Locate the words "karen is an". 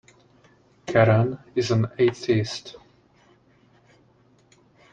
0.87-1.85